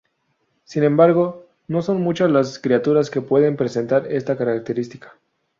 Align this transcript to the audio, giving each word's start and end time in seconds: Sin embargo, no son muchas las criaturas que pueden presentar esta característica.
Sin 0.63 0.83
embargo, 0.83 1.45
no 1.67 1.83
son 1.83 2.01
muchas 2.01 2.31
las 2.31 2.57
criaturas 2.57 3.11
que 3.11 3.21
pueden 3.21 3.55
presentar 3.55 4.11
esta 4.11 4.35
característica. 4.35 5.13